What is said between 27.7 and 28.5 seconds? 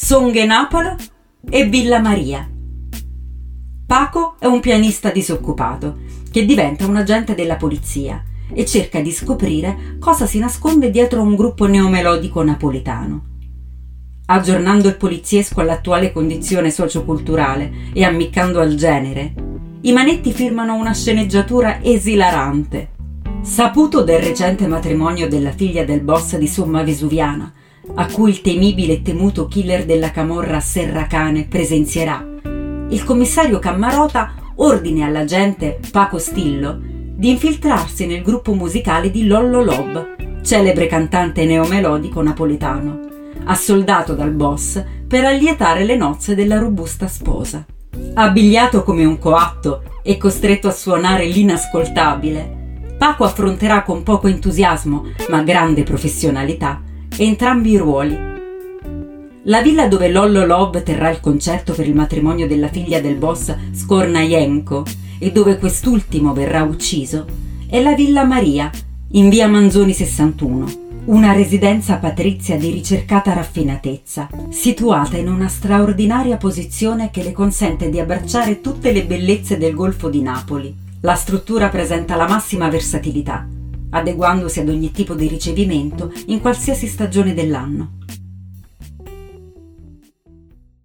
a cui il